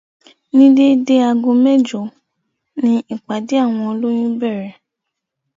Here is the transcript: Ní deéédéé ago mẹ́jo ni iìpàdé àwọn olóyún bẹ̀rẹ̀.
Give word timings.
Ní 0.55 0.65
deéédéé 0.75 1.21
ago 1.29 1.51
mẹ́jo 1.63 2.01
ni 2.83 2.91
iìpàdé 3.11 3.55
àwọn 3.63 3.83
olóyún 3.91 4.31
bẹ̀rẹ̀. 4.41 4.73